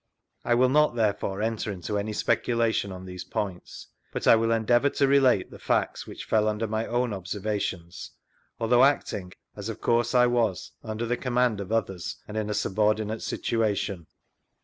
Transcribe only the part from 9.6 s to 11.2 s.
frf course I was, under the